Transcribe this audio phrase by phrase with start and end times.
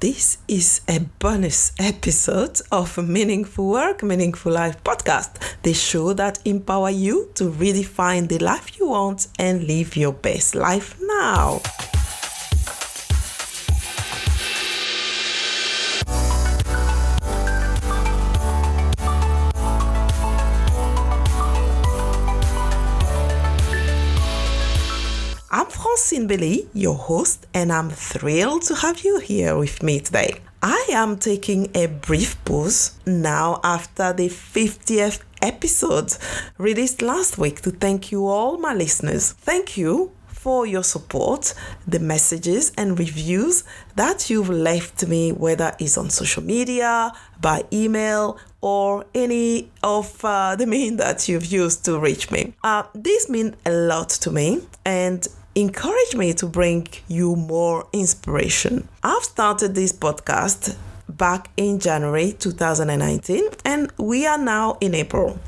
[0.00, 6.90] This is a bonus episode of Meaningful Work, Meaningful Life podcast, the show that empower
[6.90, 11.62] you to redefine the life you want and live your best life now.
[25.98, 30.36] Francine Beleyi, your host, and I'm thrilled to have you here with me today.
[30.62, 36.16] I am taking a brief pause now after the 50th episode
[36.56, 39.32] released last week to thank you all, my listeners.
[39.32, 41.52] Thank you for your support,
[41.84, 43.64] the messages and reviews
[43.96, 50.54] that you've left me, whether it's on social media, by email, or any of uh,
[50.54, 52.54] the means that you've used to reach me.
[52.62, 55.26] Uh, this means a lot to me, and
[55.58, 58.88] encourage me to bring you more inspiration.
[59.02, 60.76] I've started this podcast
[61.08, 65.40] back in January 2019 and we are now in April.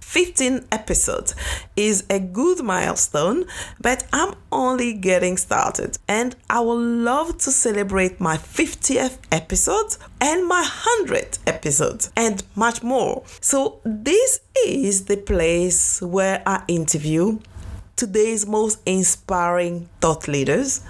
[0.00, 1.34] 15 episodes
[1.74, 3.46] is a good milestone,
[3.80, 5.96] but I'm only getting started.
[6.06, 12.82] And I would love to celebrate my 50th episode and my 100th episode and much
[12.82, 13.24] more.
[13.40, 17.40] So, this is the place where I interview
[17.96, 20.82] today's most inspiring thought leaders,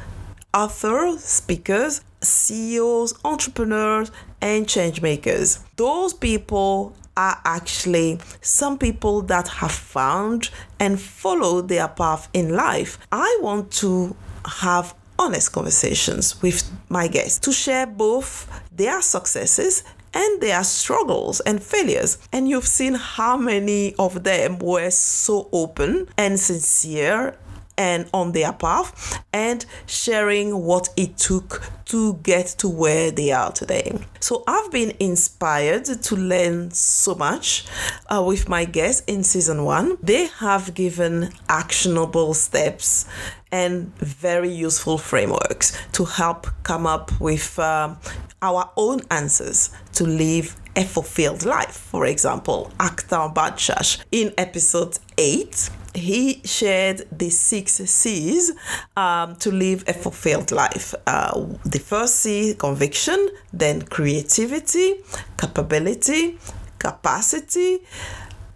[0.53, 5.61] authors, speakers, CEOs, entrepreneurs, and change makers.
[5.77, 12.99] Those people are actually some people that have found and followed their path in life.
[13.13, 19.83] I want to have honest conversations with my guests to share both their successes
[20.17, 22.17] and their struggles and failures.
[22.33, 27.37] And you've seen how many of them were so open and sincere
[27.79, 33.53] and on their path and sharing what it took to get to where they are
[33.53, 33.99] today.
[34.21, 37.67] So I've been inspired to learn so much
[38.09, 39.99] uh, with my guests in season one.
[40.03, 43.05] They have given actionable steps
[43.53, 47.95] and very useful frameworks to help come up with uh,
[48.43, 51.77] our own answers to live a fulfilled life.
[51.91, 58.53] For example, Akhtar Badshah in episode 8 he shared the six C's
[58.97, 60.95] um, to live a fulfilled life.
[61.07, 64.97] Uh, the first C, conviction, then creativity,
[65.39, 66.39] capability,
[66.79, 67.79] capacity,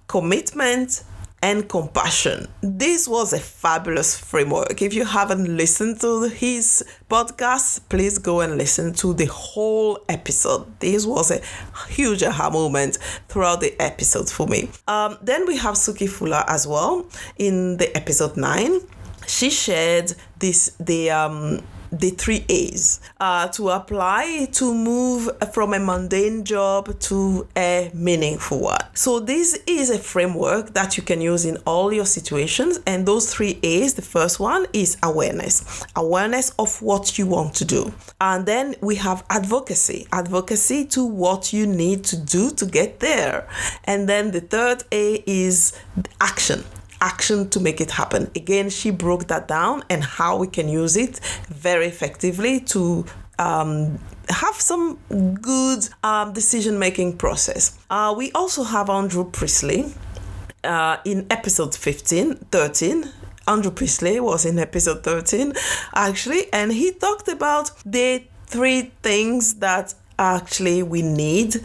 [0.07, 1.03] commitment,
[1.43, 2.47] and compassion.
[2.61, 4.83] This was a fabulous framework.
[4.83, 10.67] If you haven't listened to his podcast, please go and listen to the whole episode.
[10.81, 11.41] This was a
[11.89, 14.69] huge aha moment throughout the episode for me.
[14.87, 17.07] Um, then we have Suki Fuller as well
[17.39, 18.81] in the episode 9.
[19.27, 21.63] She shared this the um
[21.93, 28.61] the three A's uh, to apply to move from a mundane job to a meaningful
[28.61, 28.81] one.
[28.95, 32.81] So, this is a framework that you can use in all your situations.
[32.87, 37.65] And those three A's the first one is awareness awareness of what you want to
[37.65, 37.93] do.
[38.21, 43.49] And then we have advocacy advocacy to what you need to do to get there.
[43.85, 45.73] And then the third A is
[46.21, 46.65] action
[47.01, 48.31] action to make it happen.
[48.37, 51.19] Again, she broke that down and how we can use it
[51.49, 53.05] very effectively to
[53.39, 54.99] um, have some
[55.41, 57.79] good um, decision making process.
[57.89, 59.93] Uh, we also have Andrew Priestley
[60.65, 63.05] uh, in episode 15, 13.
[63.49, 65.55] Andrew Priestley was in episode 13
[65.95, 71.57] actually, and he talked about the three things that actually we need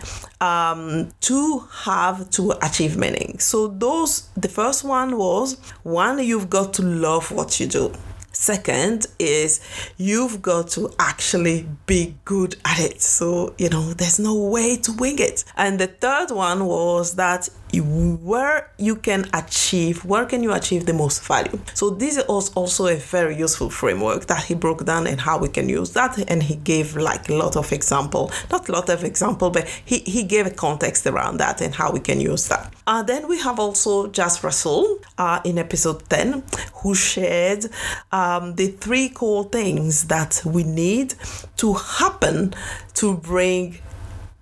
[0.41, 3.37] um, to have to achieve meaning.
[3.39, 7.93] So those the first one was one you've got to love what you do.
[8.31, 9.61] Second is
[9.97, 13.01] you've got to actually be good at it.
[13.01, 15.45] So, you know, there's no way to wing it.
[15.55, 20.93] And the third one was that where you can achieve, where can you achieve the
[20.93, 21.59] most value?
[21.73, 25.49] So this is also a very useful framework that he broke down and how we
[25.49, 26.17] can use that.
[26.29, 29.99] And he gave like a lot of example, not a lot of example, but he,
[29.99, 32.73] he gave a context around that and how we can use that.
[32.87, 36.43] Uh, then we have also Jas Russell uh, in episode 10,
[36.75, 37.65] who shared
[38.11, 41.15] um, the three core things that we need
[41.57, 42.53] to happen
[42.93, 43.79] to bring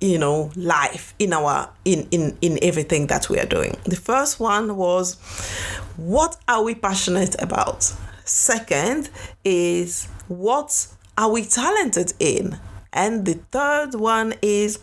[0.04, 3.76] you know life in our in in in everything that we are doing.
[3.86, 5.16] The first one was
[5.96, 7.94] what are we passionate about?
[8.26, 9.10] Second
[9.46, 12.60] is what are we talented in?
[12.92, 14.78] And the third one is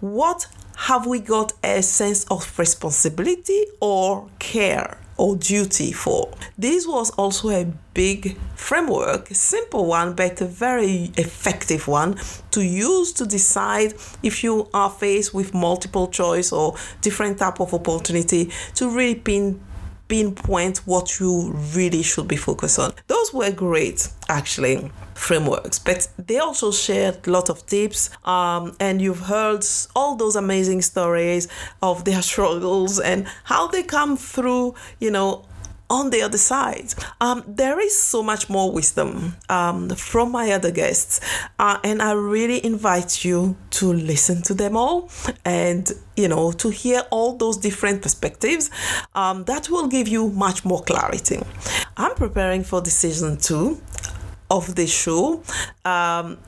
[0.00, 6.30] what have we got a sense of responsibility or care or duty for.
[6.58, 12.18] This was also a big framework, a simple one, but a very effective one
[12.50, 17.72] to use to decide if you are faced with multiple choice or different type of
[17.74, 19.60] opportunity to really pin
[20.06, 22.92] pinpoint what you really should be focused on.
[23.06, 28.10] Those were great, actually, frameworks, but they also shared a lot of tips.
[28.24, 29.64] Um, and you've heard
[29.94, 31.48] all those amazing stories
[31.82, 35.44] of their struggles and how they come through, you know,
[35.90, 36.94] on the other side.
[37.20, 41.20] Um, there is so much more wisdom um, from my other guests,
[41.58, 45.10] uh, and I really invite you to listen to them all
[45.44, 48.70] and you know to hear all those different perspectives.
[49.14, 51.40] Um, that will give you much more clarity.
[51.96, 53.80] I'm preparing for the season two
[54.54, 55.42] of the show
[55.84, 56.38] um,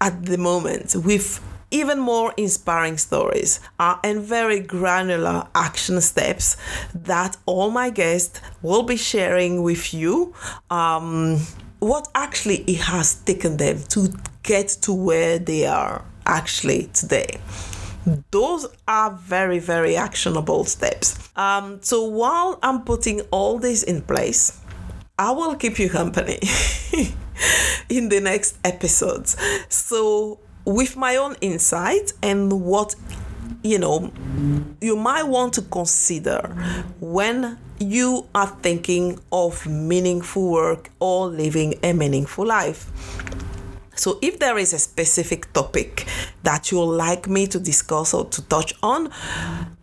[0.00, 1.40] at the moment with
[1.70, 6.56] even more inspiring stories uh, and very granular action steps
[6.94, 10.32] that all my guests will be sharing with you.
[10.70, 11.40] Um,
[11.80, 17.40] what actually it has taken them to get to where they are actually today.
[18.30, 21.18] Those are very, very actionable steps.
[21.36, 24.60] Um, so while I'm putting all this in place,
[25.18, 26.38] I will keep you company
[27.88, 29.34] in the next episodes.
[29.70, 32.94] So with my own insight and what
[33.62, 34.12] you know
[34.80, 36.40] you might want to consider
[37.00, 42.90] when you are thinking of meaningful work or living a meaningful life
[43.96, 46.06] so, if there is a specific topic
[46.42, 49.10] that you would like me to discuss or to touch on,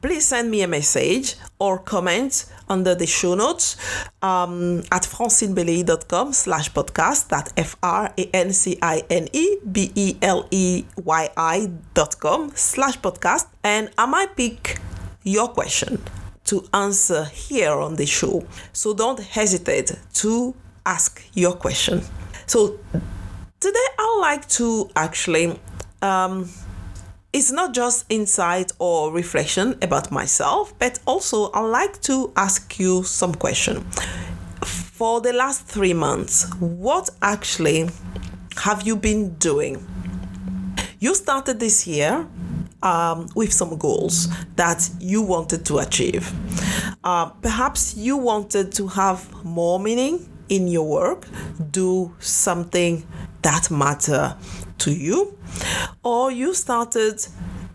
[0.01, 3.75] please send me a message or comment under the show notes
[4.21, 7.29] um, at francinebeleyi.com slash podcast.
[7.29, 11.71] That F R A N C I N E B E L E Y I
[11.95, 13.47] dot com slash podcast.
[13.63, 14.79] And I might pick
[15.23, 16.01] your question
[16.45, 18.45] to answer here on the show.
[18.73, 20.53] So don't hesitate to
[20.85, 22.03] ask your question.
[22.45, 22.77] So
[24.33, 25.59] like to actually,
[26.01, 26.49] um,
[27.33, 33.03] it's not just insight or reflection about myself, but also I like to ask you
[33.03, 33.85] some question.
[34.65, 37.89] For the last three months, what actually
[38.57, 39.85] have you been doing?
[40.99, 42.27] You started this year
[42.81, 46.33] um, with some goals that you wanted to achieve.
[47.03, 51.27] Uh, perhaps you wanted to have more meaning in your work,
[51.69, 53.05] do something
[53.43, 54.35] that matter
[54.79, 55.37] to you,
[56.03, 57.25] or you started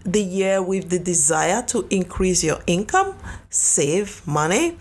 [0.05, 3.15] the year with the desire to increase your income,
[3.51, 4.77] save money,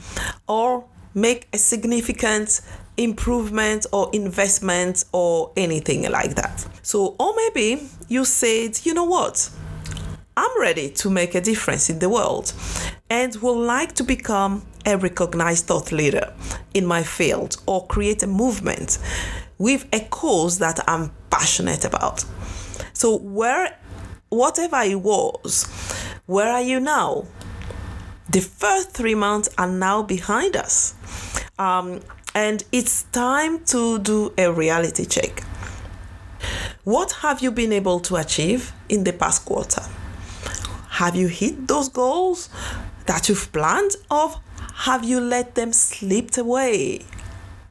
[0.47, 2.61] or make a significant
[2.97, 6.65] improvement or investment or anything like that.
[6.81, 9.49] So, or maybe you said, you know what?
[10.35, 12.53] I'm ready to make a difference in the world
[13.09, 16.33] and would like to become a recognized thought leader
[16.73, 18.99] in my field or create a movement
[19.57, 22.23] with a cause that I'm passionate about.
[22.93, 23.77] So, where,
[24.29, 25.65] whatever it was,
[26.25, 27.25] where are you now?
[28.29, 30.93] The first three months are now behind us.
[31.57, 32.01] Um,
[32.35, 35.43] and it's time to do a reality check.
[36.83, 39.81] What have you been able to achieve in the past quarter?
[40.89, 42.49] Have you hit those goals
[43.05, 44.35] that you've planned, or
[44.75, 47.05] have you let them slip away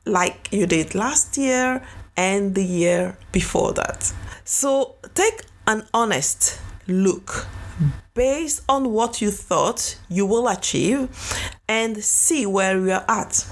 [0.06, 1.82] like you did last year
[2.17, 4.12] and the year before that?
[4.44, 7.47] So take an honest look
[8.14, 11.09] based on what you thought you will achieve
[11.69, 13.47] and see where you are at.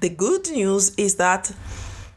[0.00, 1.52] The good news is that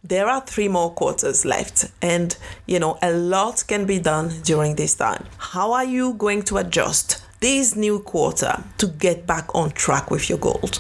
[0.03, 4.75] there are three more quarters left and you know a lot can be done during
[4.75, 9.71] this time how are you going to adjust this new quarter to get back on
[9.71, 10.79] track with your goals?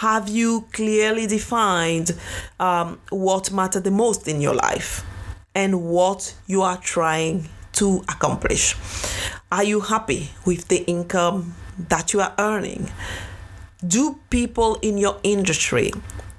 [0.00, 2.14] Have you clearly defined
[2.60, 5.02] um, what matters the most in your life
[5.54, 8.76] and what you are trying to accomplish?
[9.50, 12.90] Are you happy with the income that you are earning?
[13.86, 15.92] Do people in your industry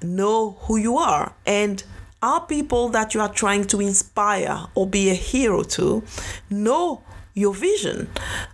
[0.04, 1.84] know who you are and
[2.22, 6.04] are people that you are trying to inspire or be a hero to
[6.52, 7.02] know
[7.38, 8.10] your vision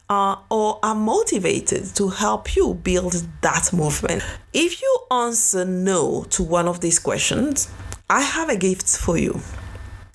[0.09, 4.21] uh, or are motivated to help you build that movement?
[4.51, 7.71] If you answer no to one of these questions,
[8.09, 9.39] I have a gift for you.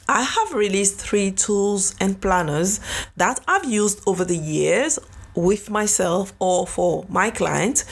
[0.07, 2.81] I have released three tools and planners
[3.17, 4.99] that I've used over the years
[5.35, 7.85] with myself or for my clients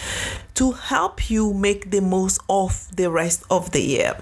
[0.55, 4.17] to help you make the most of the rest of the year.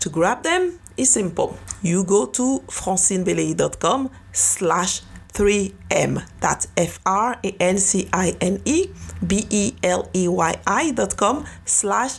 [0.00, 1.58] To grab them is simple.
[1.82, 5.02] You go to francinebeleyi.com slash
[5.32, 6.26] 3M.
[6.40, 8.88] That's F R A N C I N E
[9.26, 12.18] B E L E Y I dot com slash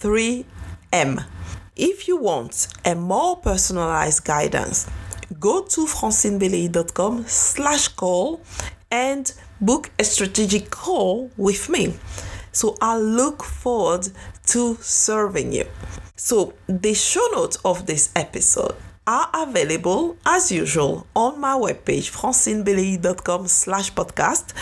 [0.00, 1.24] 3M.
[1.76, 4.88] If you want a more personalized guidance,
[5.38, 8.40] go to francinebeleyi.com slash call
[8.90, 11.94] and book a strategic call with me.
[12.52, 14.08] So I look forward
[14.46, 15.66] to serving you.
[16.16, 18.74] So the show notes of this episode
[19.06, 24.52] are available as usual on my webpage francinebeleyi.com slash podcast.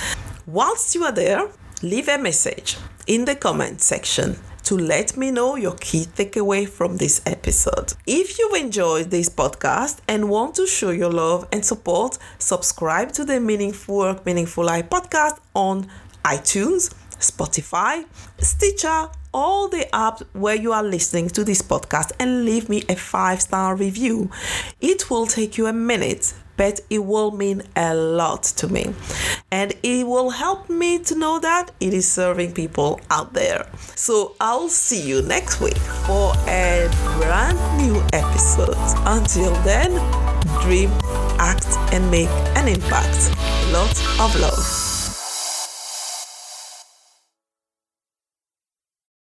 [0.47, 1.49] Whilst you are there,
[1.83, 6.97] leave a message in the comment section to let me know your key takeaway from
[6.97, 7.93] this episode.
[8.07, 13.25] If you've enjoyed this podcast and want to show your love and support, subscribe to
[13.25, 15.87] the Meaningful Work, Meaningful Life podcast on
[16.25, 18.07] iTunes, Spotify,
[18.39, 22.97] Stitcher, all the apps where you are listening to this podcast and leave me a
[22.97, 24.31] five star review.
[24.81, 28.95] It will take you a minute, but it will mean a lot to me.
[29.50, 33.67] And it will help me to know that it is serving people out there.
[33.97, 35.76] So I'll see you next week
[36.07, 36.88] for a
[37.19, 38.76] brand new episode.
[39.05, 39.91] Until then,
[40.62, 40.91] dream,
[41.38, 43.35] act, and make an impact.
[43.73, 44.53] Lots of love.